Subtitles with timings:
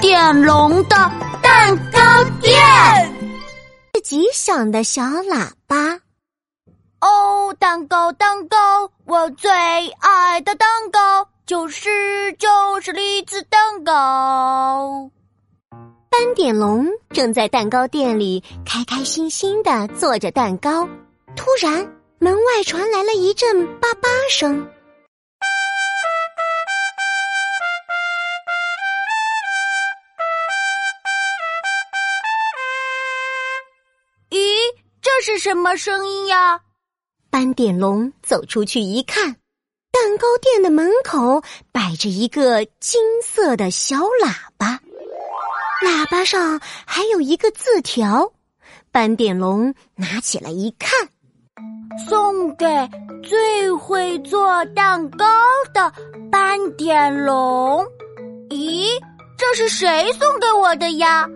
[0.00, 0.96] 点龙的
[1.42, 2.00] 蛋糕
[2.40, 2.54] 店，
[3.94, 5.98] 自己想的小喇叭。
[7.00, 15.10] 哦，蛋糕，蛋糕，我最爱的蛋糕就是就是栗子蛋糕。
[16.10, 20.88] 斑点龙正在蛋糕店里开开心心的做着蛋糕，
[21.34, 21.74] 突然
[22.20, 24.64] 门外传来了一阵叭叭声。
[35.28, 36.58] 是什么声音呀？
[37.28, 39.24] 斑点龙走出去一看，
[39.92, 44.80] 蛋糕店的门口摆着一个金色的小喇叭，
[45.84, 48.32] 喇叭上还有一个字条。
[48.90, 50.90] 斑点龙拿起来一看，
[52.08, 52.64] 送给
[53.22, 55.26] 最会做蛋糕
[55.74, 55.92] 的
[56.32, 57.84] 斑点龙。
[58.48, 58.88] 咦，
[59.36, 61.28] 这是谁送给我的呀？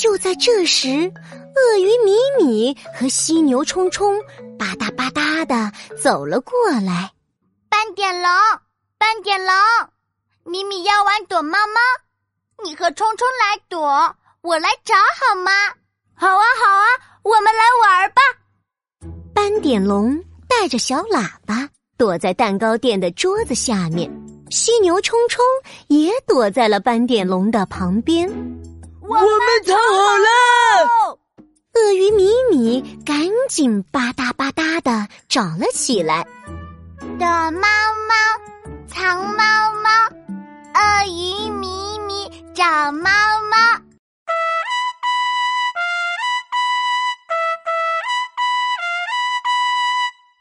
[0.00, 1.12] 就在这时，
[1.56, 4.20] 鳄鱼米米和犀牛冲冲
[4.58, 6.52] 吧嗒吧嗒的走了过
[6.84, 7.10] 来。
[7.70, 8.30] 斑点龙，
[8.98, 9.54] 斑点龙，
[10.44, 11.80] 米米要玩躲猫猫，
[12.62, 15.50] 你和冲冲来躲，我来找好吗？
[16.14, 16.86] 好啊，好啊，
[17.22, 18.20] 我们来玩吧。
[19.34, 24.10] 斑点龙带着小喇叭躲在蛋糕店的桌子下面，
[24.50, 25.44] 犀牛冲冲
[25.88, 28.28] 也躲在了斑点龙的旁边。
[29.08, 31.05] 我们藏好了。
[31.76, 36.26] 鳄鱼米米赶紧吧嗒吧嗒的找了起来。
[37.18, 37.68] 躲猫
[38.08, 38.14] 猫，
[38.88, 39.44] 藏猫
[39.82, 39.90] 猫，
[40.72, 43.10] 鳄鱼米米找猫
[43.50, 43.56] 猫。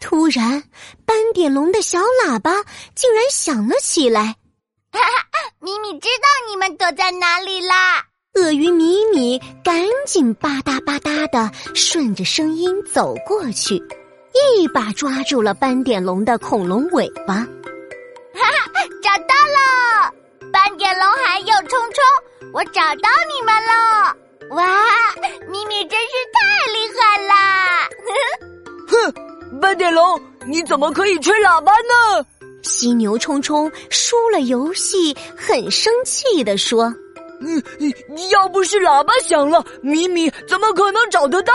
[0.00, 0.62] 突然，
[1.04, 2.62] 斑点龙的小喇叭
[2.94, 4.36] 竟然响了起来。
[4.92, 8.06] 哈哈，米米知道你们躲在哪里啦！
[8.34, 13.76] 鳄鱼米米赶紧吧嗒吧嗒的顺着声音走过去，
[14.34, 17.34] 一把抓住了斑点龙的恐龙尾巴。
[18.34, 20.12] 哈哈，找到了！
[20.52, 24.16] 斑点龙还有冲冲，我找到你们了！
[24.50, 24.66] 哇，
[25.48, 27.88] 米米真是太厉害啦！
[28.88, 32.26] 哼，斑点龙，你怎么可以吹喇叭呢？
[32.64, 36.92] 犀牛冲冲输了游戏，很生气的说。
[37.44, 37.62] 嗯，
[38.30, 41.52] 要不是喇叭响了，米米怎么可能找得到？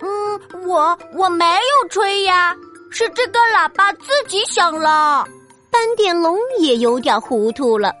[0.00, 2.56] 嗯，我我没有吹呀，
[2.90, 5.24] 是这个喇叭自己响了。
[5.70, 7.92] 斑点龙也有点糊涂了，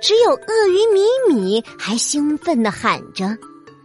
[0.00, 3.24] 只有鳄鱼米米还兴奋的喊着：“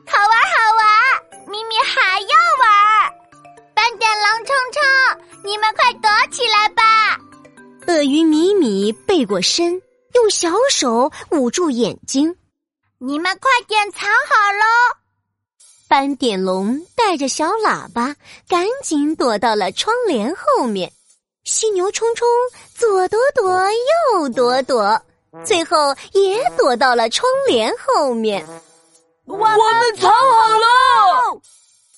[0.06, 1.50] 好玩，好玩！
[1.50, 2.28] 米米还要
[2.62, 3.12] 玩！
[3.74, 7.18] 斑点龙冲冲，你们快躲起来吧！”
[7.88, 9.82] 鳄鱼米米背过身，
[10.14, 12.36] 用小手捂住眼睛。
[12.98, 14.64] 你们快点藏好喽！
[15.88, 18.16] 斑点龙带着小喇叭，
[18.48, 20.92] 赶紧躲到了窗帘后面。
[21.44, 22.26] 犀牛冲冲
[22.74, 25.02] 左躲躲，右躲躲，
[25.46, 28.48] 最后也躲到了窗帘后面。
[29.26, 30.66] 我们藏好了。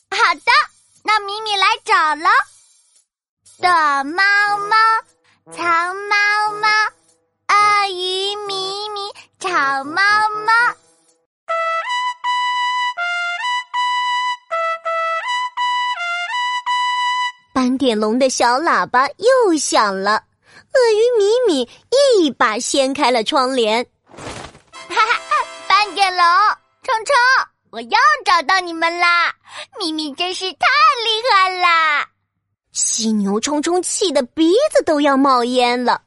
[0.09, 0.51] 好的，
[1.03, 2.29] 那米米来找了。
[3.59, 3.69] 躲
[4.03, 4.23] 猫
[4.57, 4.75] 猫，
[5.53, 6.16] 藏猫猫，
[17.87, 20.21] 点龙的小喇叭又响了，
[20.73, 21.69] 鳄鱼米米
[22.19, 23.81] 一把掀开了窗帘。
[24.89, 26.25] 哈哈，斑点龙，
[26.83, 27.15] 冲冲，
[27.71, 29.33] 我又找到你们啦！
[29.79, 30.67] 米米真是太
[31.05, 32.05] 厉害啦！
[32.73, 36.01] 犀牛冲冲气得鼻子都要冒烟了。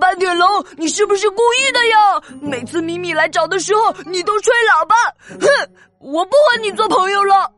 [0.00, 2.20] 斑点龙，你是不是故意的呀？
[2.42, 4.96] 每次米米来找的时候，你都吹喇叭。
[5.40, 5.46] 哼，
[6.00, 7.48] 我不和你做朋友了。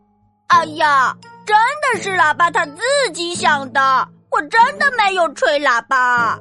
[0.49, 1.17] 哎呀！
[1.47, 2.83] 真的是喇叭他自
[3.15, 6.37] 己响的，我真的没有吹喇叭。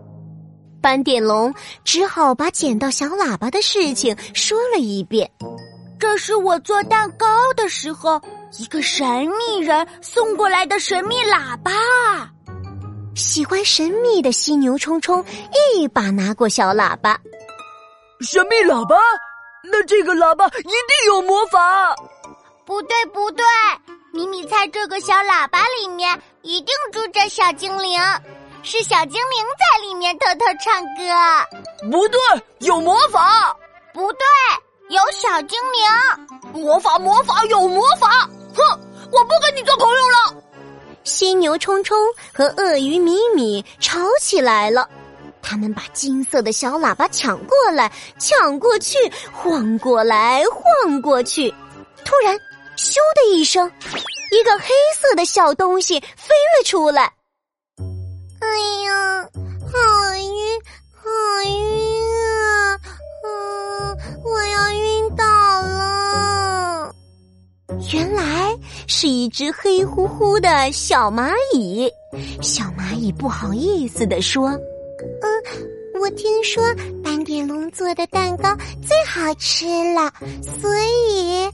[0.81, 5.29] 斑点龙只好把捡到小喇叭的事情说了一遍。
[5.99, 8.19] 这是我做蛋糕的时候，
[8.59, 11.71] 一个神秘人送过来的神秘喇叭。
[13.15, 15.23] 喜欢神秘的犀牛冲冲
[15.77, 17.17] 一把拿过小喇叭。
[18.21, 18.97] 神秘喇叭？
[19.63, 21.95] 那这个喇叭一定有魔法。
[22.65, 23.45] 不对，不对。
[24.15, 27.99] 米米猜这个小喇叭里面一定住着小精灵，
[28.63, 31.91] 是小精灵在里面偷偷唱歌。
[31.91, 32.19] 不对，
[32.59, 33.53] 有魔法。
[33.93, 34.25] 不对，
[34.87, 36.63] 有小精灵。
[36.63, 38.07] 魔法，魔法，有魔法。
[38.55, 38.79] 哼，
[39.11, 40.41] 我不跟你做朋友了。
[41.03, 41.97] 犀牛冲冲
[42.33, 44.89] 和鳄鱼米米吵起来了，
[45.41, 48.97] 他们把金色的小喇叭抢过来，抢过去，
[49.33, 51.53] 晃过来，晃过去。
[52.05, 52.33] 突然，
[52.77, 53.71] 咻的一声，
[54.35, 54.65] 一个黑
[54.99, 57.03] 色的小东西飞了出来。
[58.41, 58.47] 哎
[58.85, 59.23] 呀，
[59.61, 60.61] 好晕，
[60.93, 61.09] 好
[61.45, 62.03] 晕
[62.43, 62.77] 啊！
[63.23, 65.23] 嗯，我要晕倒
[65.61, 66.93] 了。
[67.93, 68.53] 原来
[68.87, 71.89] 是一只黑乎乎的小蚂蚁。
[72.41, 74.49] 小蚂蚁不好意思地说。
[74.49, 76.61] 嗯，我听说
[77.01, 78.53] 斑点龙做的蛋糕
[78.85, 80.11] 最好吃了，
[80.61, 80.75] 所
[81.09, 81.49] 以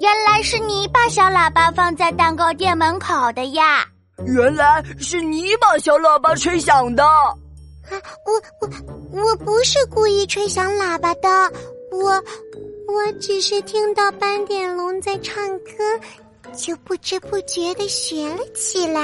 [0.00, 3.86] 原来是你把小喇叭放在蛋糕店门口的呀！
[4.26, 7.04] 原来是你把小喇叭吹响的。
[7.04, 7.92] 啊，
[8.26, 11.28] 我我我不是故意吹响喇叭的，
[11.92, 12.10] 我
[12.88, 15.72] 我只是听到斑点龙在唱歌，
[16.54, 19.00] 就不知不觉的学了起来。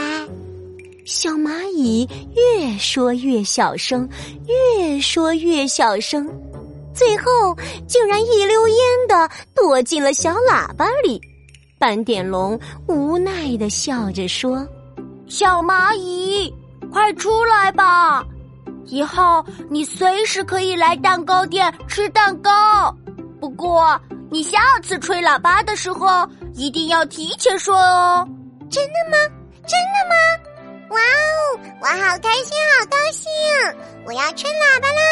[1.04, 4.08] 小蚂蚁越说越小声，
[4.46, 6.28] 越说越小声，
[6.94, 7.56] 最后
[7.86, 8.76] 竟然一溜烟
[9.08, 11.20] 的躲进了小喇叭里。
[11.78, 14.66] 斑点龙无奈的笑着说
[15.26, 16.52] ：“小蚂蚁，
[16.92, 18.24] 快出来吧！
[18.86, 22.94] 以后你随时可以来蛋糕店吃蛋糕。
[23.40, 24.00] 不过
[24.30, 28.28] 你下次吹喇叭的时候一定要提前说哦。”
[28.70, 29.16] 真的吗？
[29.66, 30.14] 真的吗？
[30.90, 31.58] 哇哦！
[31.80, 33.30] 我好开心，好高兴！
[34.06, 35.02] 我要吹喇叭啦！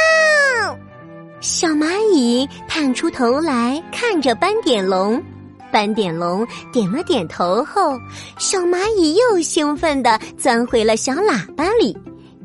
[1.40, 5.22] 小蚂蚁探出头来看着斑点龙，
[5.72, 7.98] 斑点龙点了点头后，
[8.38, 11.96] 小蚂蚁又兴奋地钻回了小喇叭里，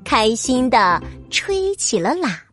[0.05, 2.44] 开心地吹起了喇。